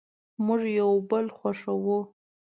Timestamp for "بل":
1.09-1.25